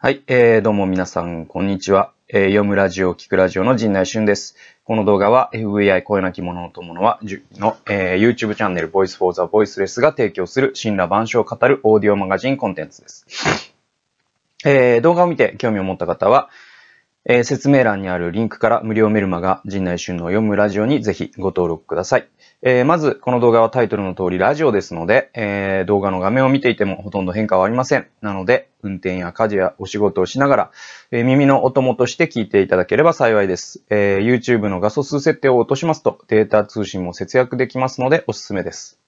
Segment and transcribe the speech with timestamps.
[0.00, 2.12] はい、えー、どうも皆さん、こんにちは。
[2.28, 4.54] えー、読むラジオ、聞くラジオの陣内俊です。
[4.84, 7.18] この動画は FVI 声なき者の友のは
[7.56, 13.26] の、えー、YouTube チャンネル Voice for the Voiceless が提供する神羅万象を語るオーディオマガジンコンテンツです。
[14.64, 16.48] えー、動画を見て興味を持った方は、
[17.30, 22.28] えー、説明欄にあるリンクから無料メルマガ、陣内俊の読むラジオにぜひご登録ください。
[22.62, 28.06] えー、まず、この動画はタイトルの通りラジオですので、えー、動画の画面を見ていてもほとんど変化はありません。
[28.22, 30.70] なので、運転や家事やお仕事をしながら、
[31.10, 33.82] え、耳のお供として聞いていただければ幸いです。
[33.90, 38.98] え YouTube の画素数設定を落としますと、データ通信も節約できますのでおすすめです。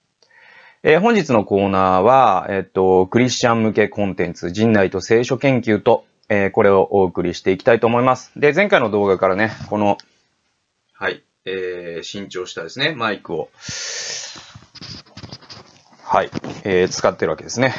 [0.83, 8.31] え本日のコーナーは、えっと、クリスチャン向けコンテンツ、人内と聖書研究とえー、これをお送りしていきたいと思います。
[8.39, 9.97] で、前回の動画からね、この、
[10.93, 13.49] はい、えー、新調したですね、マイクを、
[16.05, 16.29] はい、
[16.63, 17.75] えー、使ってるわけですね。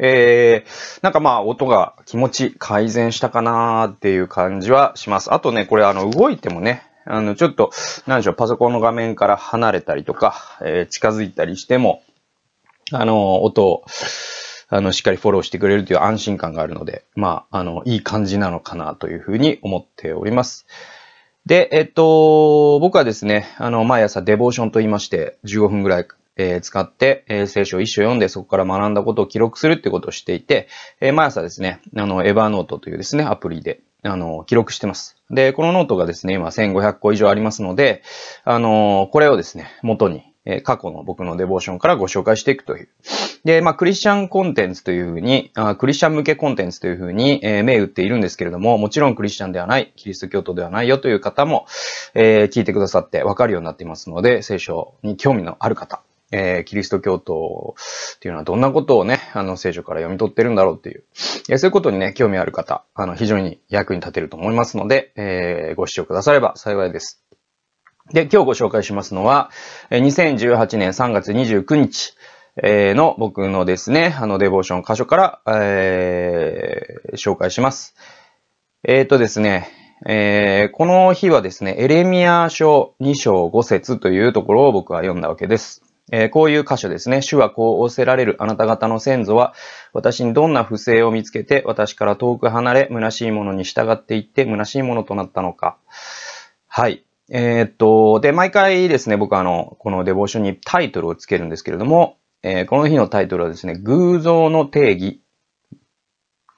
[0.00, 5.32] えー、なんかまあ音が気持ち改善したかなーっていう感じはします。
[5.32, 7.70] あとね、これあの動いてもね、あのちょっと、
[8.08, 12.02] なんでしょう、パソコンの画面から離れたりとか、えー、近づいたりしても、
[12.90, 13.84] あの、音を、
[14.74, 20.66] あの、しっかりフォローしてくれるという安心感があるので、まあ、あの、いい感じなのかなというふうに思っております。
[21.44, 30.68] で、えっと、僕はですね、あの、毎朝デボーションと言いまして、15分ぐらい、えー、使って、えー、聖書を一章読んで、そこから学んだことを記録するってことをしていて、
[31.02, 35.18] えー、毎朝ですね、あの、 Evernote というですね、アプリで、あの、記録してます。
[35.30, 38.02] で、このノートがですね、今1500個以上ありますので、
[38.44, 42.88] あの、これをですね、元に、え過去の僕のデボーションからご紹介していくという。
[43.44, 51.66] で、まあ、クリスチャンコンテンツというふうに、あクリスチャン向けコンテンツというふうに、えー、銘打っているんですけれども、もちろんクリスチャンではない、キリスト教徒ではないよという方も、
[52.14, 57.74] えー、聞いてくださってわかるようになっていますので、聖書に興味のある方、えー、キリスト教徒
[58.16, 61.04] っていうのはどんなことをね、あの、聖書から読み取ってるんだろうっていう、
[61.48, 67.22] え、そういうことにね、興味ある方、あの、非常に役に立てると思いますので、え、ご視聴くだされば幸いです。
[68.12, 69.50] で、今日ご紹介しますのは、
[69.90, 72.14] 2018年3月29日
[72.60, 77.94] の僕のですね、あの、デボーション箇所から、えー、紹介します。
[78.84, 79.70] えっ、ー、とですね、
[80.06, 85.82] えー、この日はですね、エレミア書2章5節というところを僕は読んだわけです。
[86.10, 87.22] えー、こういう箇所ですね。
[87.22, 89.54] 主はこう仰せられるあなた方の先祖は、
[89.94, 95.78] 私にどんな不正を見つけて、私から遠く離れ、虚しいものに従っていって、虚しいものとなったのか。
[96.68, 97.06] はい。
[97.34, 105.22] えー、っと、で、毎回ですね、僕はあの、このデボーションにタイトルをつけるんですけれども、えー、この日のタイトルはですね、偶像の定義、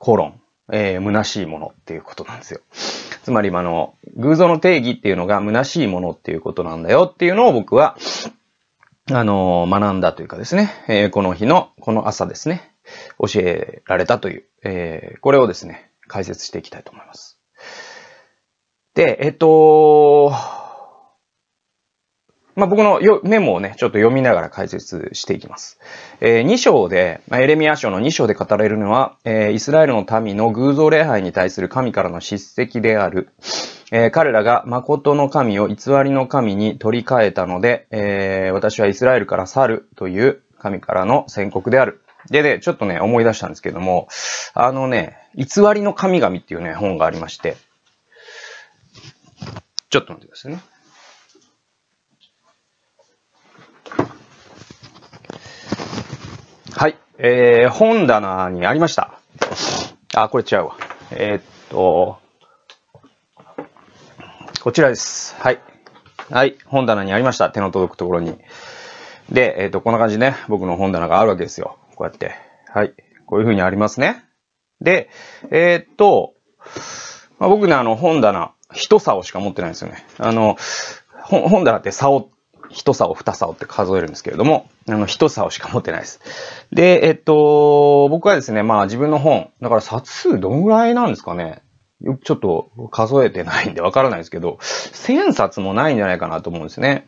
[0.01, 0.41] コロン、
[0.73, 2.61] えー、虚しいものっていうことなんですよ。
[3.23, 7.97] つまり、あの、偶像の定義っていうのが虚しいものっていうことなんだよっていうのを僕は、
[9.13, 12.75] あの、学んだというかですね、えー、この日の、この朝ですね、
[13.21, 17.39] 教えられたという、えー、これをですね、解説していきたいと思います。
[18.95, 20.33] で、えっと、
[22.57, 25.81] まあ、僕のよメモをね、ちょっと読みながら解説していきます。
[26.21, 33.31] えー、2章で、まあ、エレミア書の2章で語られるのは、えー、イスラエルの民の偶像礼拝に対する神からの叱責である。
[33.91, 42.03] えー、彼らが誠の神を偽りの神に取り替えたので、えー、私はイスラエルから去るという神からの宣告である。
[42.31, 44.09] でね、ちょっとね、思い出したんですけども、
[44.55, 45.45] あのね、偽
[45.75, 47.57] りの神々っていうね、本がありまして、
[49.91, 50.61] ちょっと待ってくださいね。
[56.85, 56.99] はい。
[57.17, 59.19] えー、本棚にありました。
[60.15, 60.77] あ、これ違うわ。
[61.13, 62.19] えー、っと、
[64.61, 65.35] こちらです。
[65.37, 65.61] はい。
[66.31, 66.59] はい。
[66.67, 67.49] 本棚にありました。
[67.49, 68.39] 手の届くところに。
[69.31, 71.79] で、えー、っと、こんな感じでね、僕の本棚があるわけですよ。
[71.95, 72.35] こうやって。
[72.69, 72.93] はい。
[73.25, 74.23] こういう風にありますね。
[74.83, 75.09] で、
[75.51, 76.35] えー、っと、
[77.39, 80.05] まあ、僕ね、あの、本棚、一竿しか持ってないんですよね。
[80.19, 80.59] あの、
[81.23, 82.29] 本棚って竿、
[82.75, 86.21] 一竿、二竿って数えるんですけれども、あの、一竿しか持ってないです。
[86.73, 91.63] で、えっと、僕はですね、まあ自分の本、だから冊数どんぐらいなんですかね。
[92.01, 97.07] よくちょっと数えてないんでわからないですけど、千冊もないんじゃないかなと思うんですね。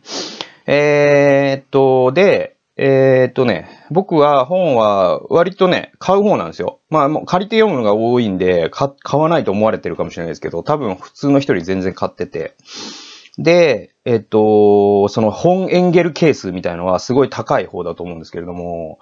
[0.65, 6.79] えー、っと、で、えー、っとね、僕は本は割とね、買う方なんですよ。
[6.89, 12.55] まあもう借りて読むのが多いんで、買わないと思われてるかもしれないですけど、多分普通の人より全然買ってて。
[13.37, 18.99] で、えっと、その本エンゲル係数みたいのはすごい高い方だと思うんですけれども、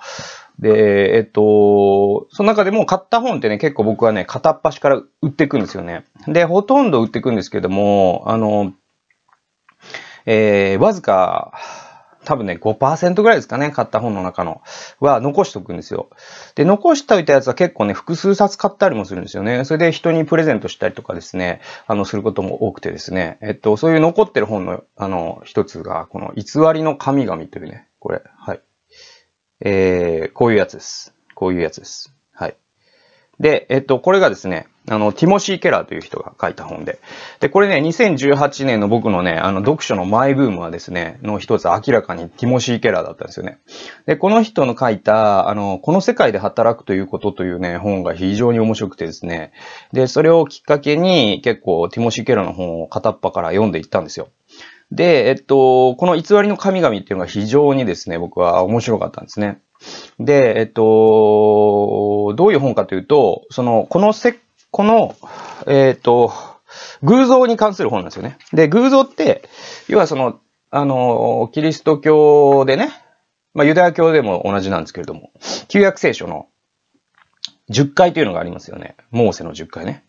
[0.59, 6.05] で、えっと、その中でも買った本ってね、結構僕はね、片っ端から売っていくんですよね。
[6.27, 8.73] で、ほとんど売っていくんですけども、あの、
[10.25, 11.53] えー、わずか、
[12.25, 14.61] 多分ね、5%ぐらいですかね、買った本の中の、
[14.99, 16.09] は残しとくんですよ。
[16.55, 19.63] で、残しておいたやつは結構ね、複数冊買ったりもするんですよね。
[19.63, 28.61] それで人にプレゼントしたりとかですね、あの、することも多くてですね、えっと、そういう残ってる本の、あの、一つが、この、偽りの神々というね、これ、はい。
[29.61, 31.13] えー、こういうやつです。
[31.33, 32.13] こういうやつです。
[32.33, 32.57] はい。
[33.39, 36.99] で、えっと、これがですね、あの、ティモシー・ケラーという人が書いた本で。
[37.39, 43.59] で、これね、2018年の僕のね、あの、読書のマイブームはですね、の一つ明らかにティモシー・ケラーだったんですよね。
[44.05, 49.51] で、この人の書いた、あの、この世界で働くということというね、本が非常に面白くてですね。
[49.91, 54.29] で、それをきっかけに結構ティモシー・ケラーの本を片っ端から読んでいったんですよ。
[54.91, 59.59] で、えっと、この偽りの神々っていうのが非常にですね、僕は面白かったんですね。
[60.19, 64.39] で、えっと、どういう本かというと、その、このせ、
[64.75, 65.15] この、
[65.67, 66.33] えっ、ー、と、
[67.01, 68.37] 偶像に関する本なんですよね。
[68.51, 69.47] で、偶像って、
[69.87, 72.89] 要はその、あの、キリスト教でね、
[73.53, 75.31] まあ、ユダヤ教でも同じなんですけれども、
[75.69, 76.49] 旧約聖書の
[77.69, 78.97] 10回というのがありますよね。
[79.11, 80.03] モーセの10回ね。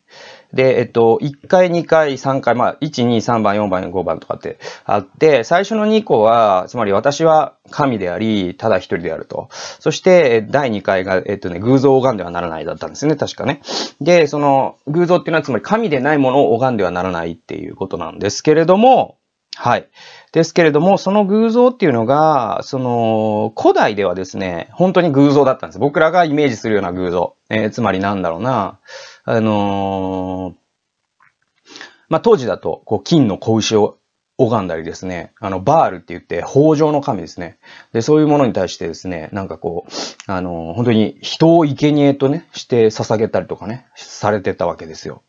[0.52, 9.48] で、えっと、1回、2回、3回、まあ、1、2、3番、4番、5番とかってあって、最初の2個は、つまり私は神であり、ただ一人であると。
[9.80, 13.60] そして、第2回が、えっとね、偶像を拝んではならないだったんですね、確かね。
[14.00, 19.16] で、その、偶像っていうのは、つまり神でないものを拝んではならないっていうことなんですけれども、
[19.58, 19.88] はい。
[20.32, 25.78] ですけれども、その偶像っていうのが、その、古代ではですね、本当に偶像だったんです。
[25.78, 27.36] 僕らがイメージするような偶像。
[27.48, 28.78] えー、つまりなんだろうな。
[29.24, 30.54] あのー、
[32.10, 33.96] まあ、当時だと、こう、金の子牛を
[34.38, 37.58] 拝んだりですね、あの、バールって言って、豊穣の神ですね。
[37.94, 39.90] で、そういうものに対してですね、なんかこう、
[40.30, 45.22] あの、本当に人を生贄とね、して捧げたりとかね、されてたわけですよ。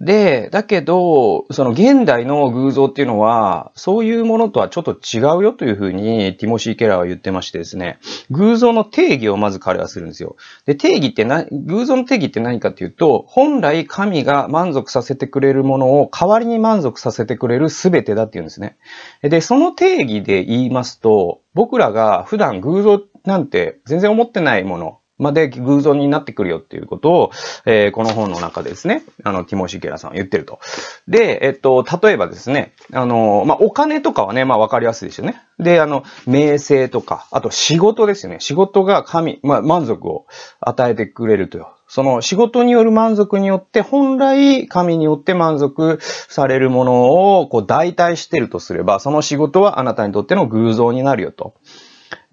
[0.00, 7.98] で、だけど、その現代の偶像っていうのは、そういうものとはちょっと違うよというふうに、ティモシー・ケラーは言ってましてですね、
[8.30, 10.36] 偶像の定義をまず彼はするんですよ。
[10.66, 18.76] で、定義ってな、偶像の定義って何かっていうと、本来神が満足させてくれるものを代わりに満足させてくれる全てだっていうんですね。
[19.22, 27.30] で、その定義で言いますと、僕らが普段偶像なんて全然思ってないもの、まで偶像になってくるよっていうことを、
[27.66, 30.60] えー、この本の中でですね、あの、ティモシー・ケラさんは言ってると。
[31.08, 35.42] で、えっと、例えばですね、あの、まあ、お金とかはね、まあ、わかりやすいですよね。
[35.58, 38.38] で、あの、名声とか、あと仕事ですよね。
[38.40, 40.26] 仕事が神、まあ、満足を
[40.60, 41.66] 与えてくれると。
[41.88, 51.54] その仕事による満足によって、本来神によって満足されるものをこう代替してるとすれば、その仕事はあなたにとっての偶像になるよと。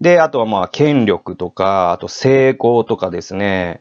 [0.00, 3.80] で、あとはまあ、権力とか、あと成功とかですね。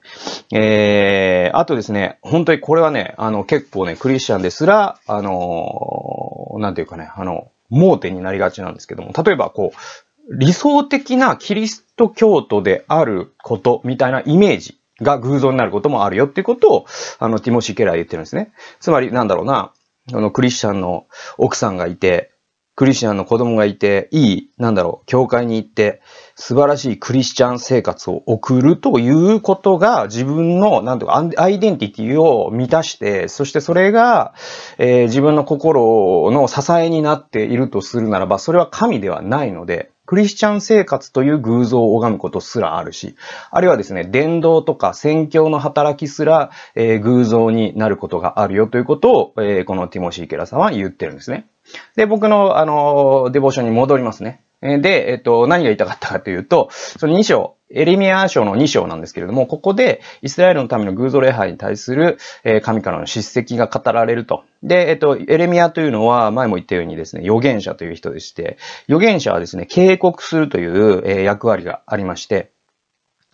[0.54, 16.86] えー、あとですね、本当にこれはね、あの、結構ね、クリスチャンですら、あの、なんていうかね、あの、盲点になりがちなんですけども、例えばこう、理想的なキリスト教徒であることみたいなイメージが偶像になることもあるよっていうことを、
[17.20, 18.52] あの、ティモシー・ケラー言ってるんですね。
[18.80, 19.74] つまり、なんだろうな、
[20.14, 21.08] あの、クリスチャンの
[21.38, 22.32] 奥さんがいて、
[22.76, 26.02] クリスチャンの子供がいて、いい、なんだろう、教会に行って、
[26.36, 34.34] 素晴らしいクリスチャン生活を送るということが自分の、なんとか、アイデンティティを満たして、そしてそれが、
[34.78, 43.16] えー、自分の心の支えになっているとするならば、それは神ではないので、クリスチャン生活という偶像を拝むことすらあるし、
[43.52, 51.48] あるいはですね、伝道とか宣教の働きすら、えー、偶像になることがあるよということを、えー、このティモシー・ケラさんは言ってるんですね。
[51.96, 54.42] で、僕の、あの、デボーションに戻りますね。
[54.62, 64.44] で、えっと、何が言いたかったかというと、その2章、エリミア書の2章なんですけれども、ここでイスラエルのための偶像礼拝に対する、え神からの叱責が語られると。
[64.64, 68.58] で、えっと、エレミアというのは、前も言ったようにですね、預言者という人でして、
[68.88, 72.52] 預言者はですね、警告するという、え役割がありまして、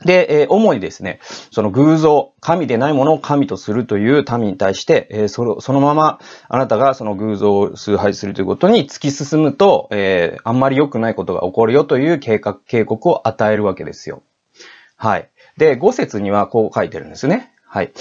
[0.06, 1.20] で、えー、主にですね、
[1.52, 14.24] その偶像、神でないものを神とするという民に対して、えー、そのそのままあなたがその偶像を崇拝するということに突き進むと、えー、あんまり良くないことが起こるよという警告警告を与えるわけですよ。
[14.96, 15.30] はい。
[15.58, 17.54] で、五節にはこう書いてるんですね。
[17.66, 17.92] はい。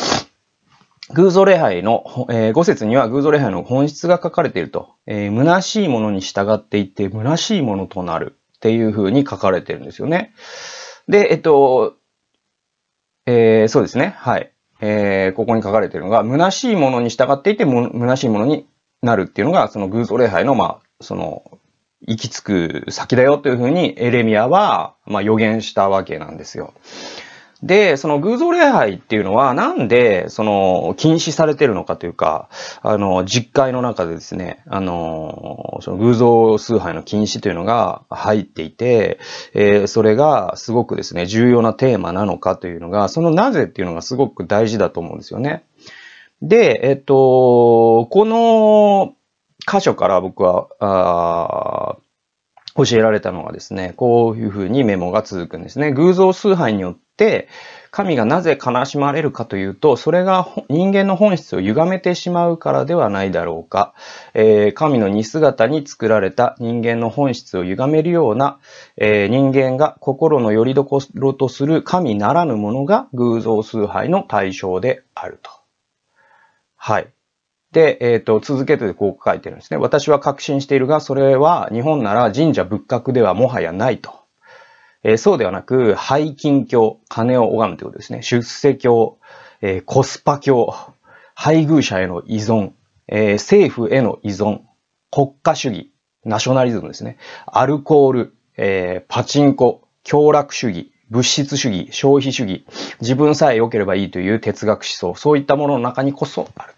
[1.12, 4.90] 偶像礼拝の、えー、五節には偶像礼拝の本質が書かれていると。
[5.07, 10.33] えー、虚しいものに従っていって、虚しいものとなるっていうふうに書かれてるんですよね。
[11.11, 11.97] で、えっと、
[13.26, 14.14] えー、そうですね。
[14.17, 14.52] はい。
[14.81, 18.67] えー、ここに書かれているのが、虚しいものに従っていて、虚しいものに
[19.02, 21.59] なるっていうのが、その偶像礼拝の、まあ、その、
[22.07, 26.73] 行き着く先だよというふうにエレミアは、まあ、予言したわけなんですよ。
[27.62, 32.49] で、その偶像礼拝っていうのは、なんで、その、禁止されてるのかというか、
[32.81, 39.19] あの、実会の中でですね、あの、その偶像崇拝の禁止というのが入っていて、
[39.52, 45.64] えー、それがすごくですね、重要なテーマなのかというのが、そのなぜっていうのがすごく大事だと思うんですよね。
[46.40, 49.12] で、えっと、この
[49.71, 51.99] 箇所から僕は、あ
[52.77, 55.93] 教えられたのがですね、こういうふうにメモが続くんですね。
[55.93, 57.49] 偶像崇拝によって、
[57.91, 63.95] 神がなぜ悲しまれるかというと、それが人間の本質を歪めてしまうからではないだろうか。
[64.33, 68.61] えー、神の似姿に作られた人間の本質を歪めるような、
[68.97, 75.50] えー、人間が心の拠り所とする神ならぬものが偶像崇拝の対象であると。
[76.77, 77.12] はい。
[77.73, 79.79] で、えっ、ー、と、続けてこう書いてるんですね。
[79.79, 84.12] 私は確信しているが、それは日本なら神社仏閣ではもはやないと。
[85.05, 88.23] えー、そうではなく、背金教、金を拝むということですね。
[88.23, 89.19] 出世教、
[89.62, 90.75] えー、コスパ教、
[91.35, 92.73] 配偶者への依存、
[93.07, 94.61] えー、政府への依存、
[95.12, 95.93] 国家主義、
[96.25, 97.19] ナショナリズムですね。
[97.47, 102.67] アルコール、えー、パチンコ、協楽主義、物質主義、消費主義、
[103.00, 106.75] 自分さえ良ければいいという哲学思想、そういったものの中にこそある。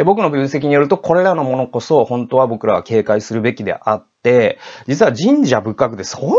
[0.00, 6.36] で、僕の分析によると、これらのものこそ本当は僕らは警戒するべきであって、実は神社仏閣でそんな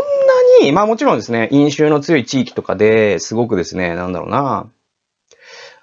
[0.64, 4.68] に、まあもちろんですね、飲酒の強い地域とかですごくですね、なんだろうな、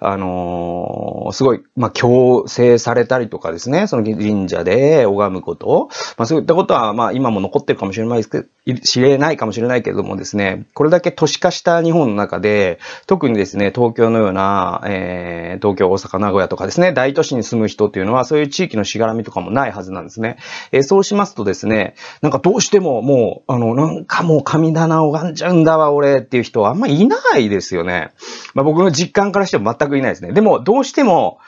[0.00, 8.40] あのー、すごい、まあ、強制されたりとかですね、その神社で拝むこと、まあ、そういったことは、まあ、今も残ってるかもしれないですけ
[8.72, 20.36] ど、知れないかもしれないけれどもですね、これだけ都市化した日本の中で、特にですね、東京のような、えー、東京、大阪、名古屋とかですね、大都市に住む人っていうのは、そういう地域のしがらみとかもないはずなんですね。
[20.72, 28.12] えー、そうしますとですね、なんかどうしてももう、あの、なんかもう神棚拝んじゃうんだわ、俺っていう人はあんまいないですよね。
[28.54, 30.32] まあ、僕の実感からしても全くいないですね。
[30.32, 31.38] でも、どうしても、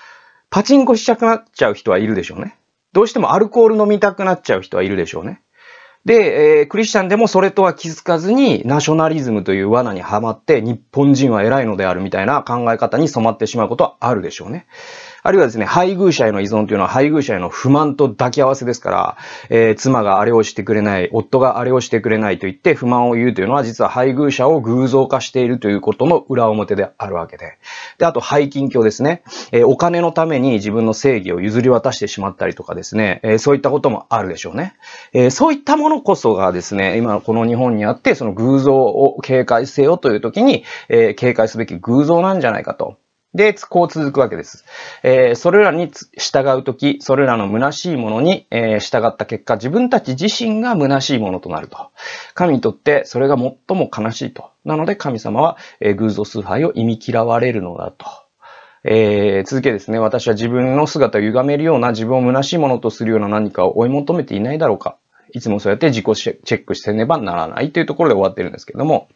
[0.51, 2.59] パチンコしたくなっちゃう人はいるでしょうね。
[2.93, 5.41] どうしてもアルコール飲みたくなっちゃう人はいるでしょうね。
[6.05, 14.67] で、えー、クリスチャンでもそれとは気づかずに、ナショナリズムという罠にはまって、日本人は偉いのであるみたいな考え方に染まってしまうことはあるでしょうね。
[15.25, 19.17] あるいはですね、配偶者への依存というのは配偶者への不満と抱き合わせですから、
[19.51, 27.59] えー、妻があれをしてくれない、夫があれをしてくれないと言って不満を言うというのは実は配偶者を偶像化しているということの裏表であるわけで。
[27.99, 29.23] で、あと、背金教ですね。
[29.53, 34.75] えー、お金のために自分の正義を譲り渡してしまったりとかですね、えー、そういったこともあるでしょうね。
[35.13, 42.97] えそういったものこそがですね、今この日本にあって、その偶像を警戒せよという時に、え警戒すべき偶像なんじゃないかと。
[43.35, 44.65] で、こう続くわけです。
[45.03, 51.91] えー、それらに従うとき、それらの虚しいものに、えー、従った結果、自分たち自身が虚しいものとなると。
[52.35, 54.51] 神にとってそれが最も悲しいと。
[54.67, 58.07] なので神様は、えー、偶像崇拝を忌み嫌われるのだと。
[58.85, 64.97] えー、続けですね、私は自分の姿を歪めるような、自分を虚しいものとするような何かを追い求めていないだろうか。
[65.33, 69.09] いつもそうやって自己チェックしてねばならないというところで終わってるんですけども、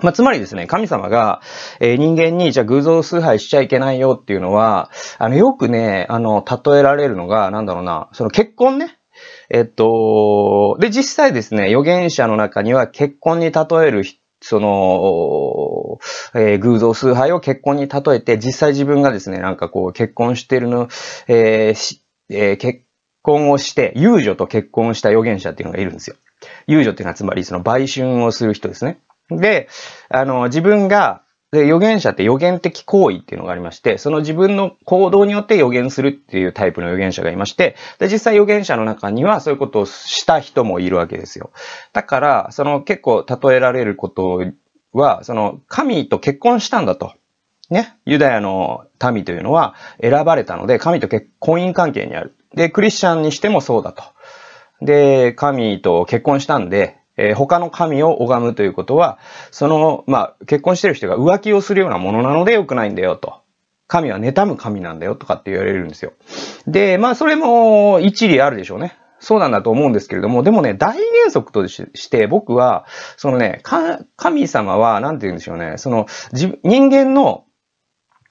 [0.00, 1.42] まあ、つまりですね、神様が、
[1.80, 8.96] えー、人間に、じゃあ偶像崇拝しちゃいけないよっていうのは、あの、よくね、あの、例えられるのが、なんだろうな、その結婚ね。
[9.50, 14.04] えっと、で、実際ですね、預言者の中には結婚に例える
[14.40, 15.98] その、
[16.34, 20.88] えー、偶像崇拝を結婚に例えて、実際自分がですね、なんかこう、結婚してるの、
[21.28, 22.80] えーえー、結
[23.22, 26.16] 婚をして、遊女と結婚した預言者っていうのがいるんですよ。
[26.66, 28.98] 遊女っていうのはつまりその売春をする人ですね。
[29.38, 29.68] で、
[30.08, 31.22] あの、自分が、
[31.52, 41.50] で、預言者って予言的行為っていうのがありまして、その自分の行動によって予言するっていうタイプの預言者がいまして、で、実際預言者の中にはそういうことをした人もいるわけですよ。
[41.92, 44.42] だから、その結構例えられること
[44.94, 47.12] は、その神と結婚したんだと。
[47.68, 47.96] ね。
[48.06, 52.34] ユダヤの民というのは選ばれたので、神と結婚姻関係にある。
[52.54, 54.04] で、クリスチャンにしてもそうだと。
[54.80, 59.18] で、神と結婚したんで、えー、他の神を拝むということは、
[59.50, 63.42] その、まあ、結婚してる人が浮気をするようなものなので良くないんだよと。
[63.86, 66.14] 神は妬む神なんだよとかって言われるんですよ。
[66.66, 68.96] で、まあ、それも一理あるでしょうね。
[69.22, 73.62] そうなんだと思うんですけれども、でもね、大原則として僕は、そのね、
[74.16, 77.44] 神様は、なんて言うんでしょうね、その、人間の、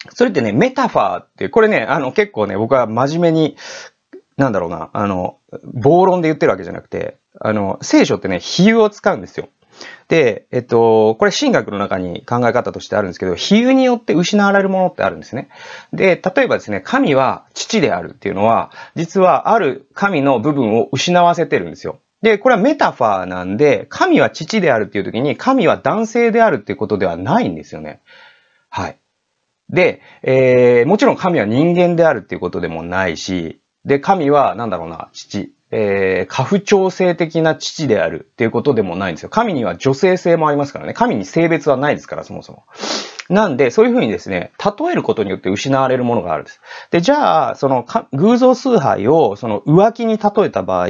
[0.09, 3.55] それってね、メタファーって、これね、あの、結構ね、僕は真面目に、
[4.35, 9.49] なんだろうな、あの、暴論で言ってるわけじゃなくて、あの、聖書ってね、比喩を使うんですよ。
[10.07, 15.49] で、えっと、これ神学の中に考え方としてあるんですけど、比喩によって失われるものってあるんですね。
[15.93, 21.99] で、例えばですね、神は父であるっていうのは、実はある神の部分を失わせてるんですよ。
[22.21, 28.01] で、これはメタファーなんで、神は父であるっていう時に、神は男性であるっていうことではないんですよね。
[28.69, 28.97] はい。
[29.69, 35.53] で、えー、もちろん神は人間であるっていうことでもないし、で、神は、なんだろうな、父。
[35.71, 39.29] えー、過不調性的な父であるっていうことでもないんですよ。
[39.29, 40.93] 神には女性性もありますからね。
[40.93, 42.63] 神に性別はないですから、そもそも。
[43.29, 46.59] なんで、そういうふうにですね、例えることによって失われるものがあるんです。
[46.91, 50.87] で、じゃあ、その、偶像崇拝を、その浮気に例えた場合、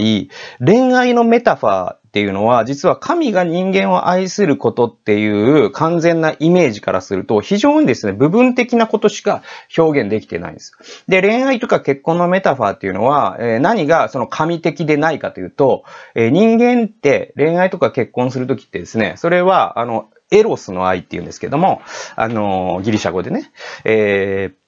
[0.59, 9.43] 恋愛のメタファーっていうのは、実は神が人間を愛することっていう完全なイメージからすると、非常にですね、部分的なことしか
[9.77, 10.73] 表現できてないんです。
[11.07, 21.81] で、恋愛とか結婚のメタファーっていうのは、え、何がその神的でないかというと、え、人間って恋愛とか結婚するときってですね、それは、あの、エロスの愛って言うんですけども、
[22.17, 23.53] あの、ギリシャ語でね、
[23.85, 24.61] えー、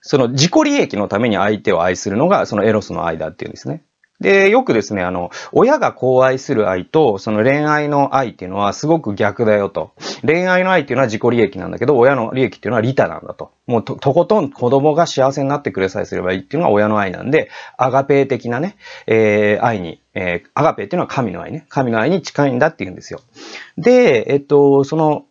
[0.00, 3.84] その自己利益のために相手を愛するのがそのエロスの愛だっていうんですね。
[4.22, 9.92] で、よくですね、あの、親が子愛する愛と、その恋愛の愛っていうのはすごく逆だよと。
[10.24, 13.50] 恋愛の愛っていうのは自己利益なんだけど、親の利益っていうのは利他なんだと。
[13.66, 18.76] もうと、とことん子供が幸せになってくれさえすればいいっていうのが親の愛なんで、アガペー的なね、
[19.08, 21.66] えー、愛に、えー、アガペーっていうのは神の愛ね。
[21.68, 23.20] 神の愛に近いんだっていうんですよ。
[23.76, 25.24] で、えっと、その、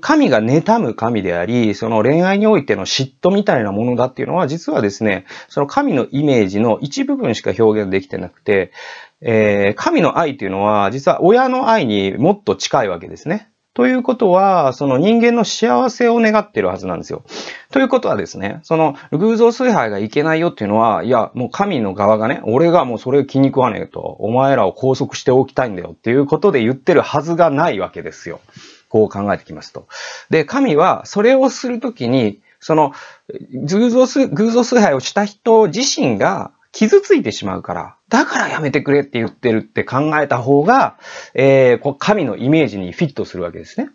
[0.00, 8.72] 神が妬む神であり、その恋愛においての嫉妬みたいなものだっていうのは、実はですね、その神のイメージの一部分しか表現できてなくて、
[9.20, 13.50] えー、神の愛っていうのは、実は親の愛にもっと近いわけですね。
[13.74, 17.24] ということは、その人間の幸せを願っているはずなんですよ。
[17.72, 28.40] ということはですね、その偶像崇拝がいけないよっていうのは、いや、もう神の側がね、俺がもうそれを気に食わねえと、お前らを拘束しておきたいんだよっていうことで言ってるはずがないわけですよ。
[28.94, 29.88] こう考えてきますと。
[30.30, 32.92] で、神はそれをするときに、その、
[33.52, 40.96] 偶像崇、偶像崇拝をした人自身が傷ついてしまうから、だからやめてくれって言ってるって考えた方が、
[41.34, 43.90] えー、神のイメージにフィットするわけですね。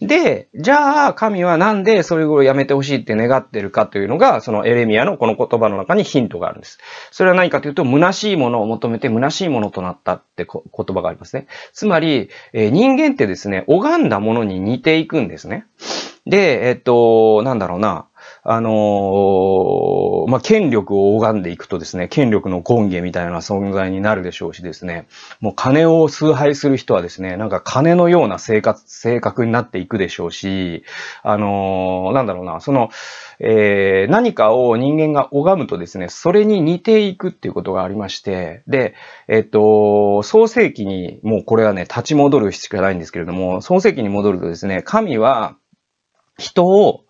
[0.00, 6.78] で、じゃあ神はなんでそれをやめてほしいって願ってるかというのが、そのエレミアのこの言葉の中にヒントがあるんです。
[7.10, 11.46] それは何かというと、虚しいものを求めて虚しいものとなったって言葉がありますね。
[11.72, 15.66] つまり、えー、人間ってですね、拝んだものに似ていくんですね。
[16.26, 18.06] で、えっと、なんだろうな。
[18.46, 25.06] あの、まあ、権力を拝んでいくとですね、権力の権下みたいな存在になるでしょうしですね、
[25.40, 30.84] もう金を崇拝する人はですね、なんか金のような生活、性格になっていくでしょうし、
[31.22, 32.90] あの、なんだろうな、その、
[33.40, 38.94] えー、何かを人間が拝むとですね、それに似ていくっていうことがありまして、で、
[39.26, 45.56] えっと、創世記に、もうこれはね、立ち戻るしかないんですけれども、創世記に戻るとですね、神は
[46.36, 47.03] 人を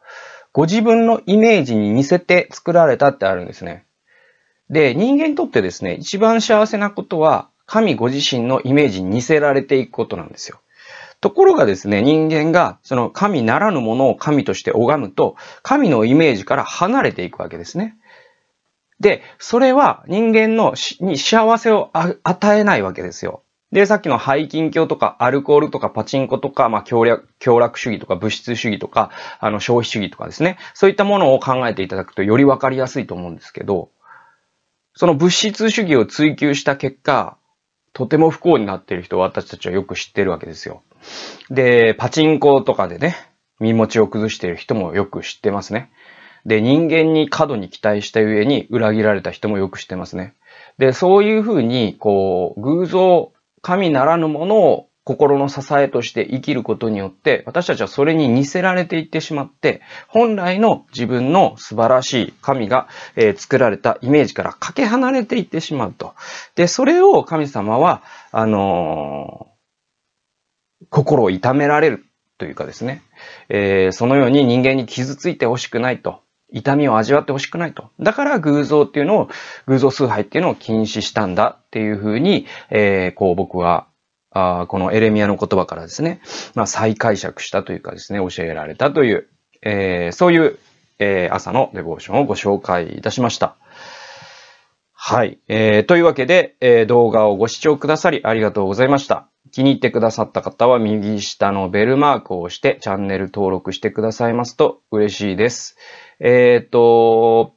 [0.55, 3.85] ご自分のイメージに似せて作られたってあるんですね。
[4.71, 10.61] で、人間にとってですね、一番幸せなことは、神ご自身のイメージに似せられていくことなんですよ。
[11.21, 17.97] ところがですね、人間がその神ならぬものを神として拝むと、神のイメージから離れていくわけですね。
[19.01, 23.43] で、それは人間のに幸せを与えないわけですよ。
[23.73, 30.59] で、さっきの背筋鏡とかアルコールとかパチンコとか、まあ、強楽、強楽主義とか物質主義とか、あの、消費主義とかですね。
[30.75, 33.91] そういったものを考えていただくとよりわかりやすいと思うんですけど、
[34.95, 37.37] その物質主義を追求した結果、
[37.93, 40.83] とても不幸になっている人を私たちはよく知ってるわけですよ。
[41.51, 43.17] で、パチンコとかでね、
[43.61, 45.91] 身持ちを崩している人もよく知ってますね。
[46.47, 50.35] で、人間に過度に期待した上に裏切られた人もよく知ってますね。
[50.79, 53.33] で、そういうふうに、こう、偶像
[53.65, 66.15] 神ならぬものを心の支えとして生きることによって、私たちはそれに似せられていってしまって、本来の自分の素晴らしい神が、えー、作られたイメージからかけ離れていってしまうと。
[66.57, 72.05] で、それを神様は、あのー、心を痛められる
[72.37, 73.03] というかですね、
[73.49, 76.24] えー、そのように人間に傷ついてほしくないと。
[76.51, 77.91] 痛みを味わってほしくないと。
[78.01, 79.29] だから偶像っていうのを、
[79.67, 83.87] 偶像崇拝っていうのを禁止したんだっていうふうに、えー、こう僕は、
[84.31, 86.21] あこのエレミアの言葉からですね、
[86.55, 89.29] まあ再解釈したというかですね、教えられたという、
[89.63, 90.59] えー、そういう、
[90.99, 93.57] えー、朝のデボーションをご紹介いたしました。
[94.93, 95.39] はい。
[95.49, 99.29] えー、というわけで、えー、動画をご視聴くださりありがとうございました。
[99.51, 105.77] 気に入ってくださった方は右下のベルマークを押してチャンネル登録してくださいますと嬉しいです。
[106.21, 107.55] えっ、ー、と、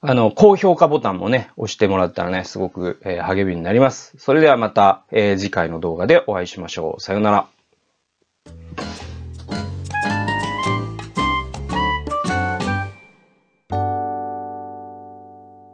[0.00, 4.14] あの、高評価ボタンもね、押してもらったらね、すごく、えー、励みになります。
[4.18, 7.00] それではまた、えー、次回の動画でお会いしましょう。
[7.00, 7.46] さようなら。